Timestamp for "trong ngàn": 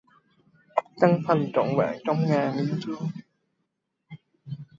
2.05-2.53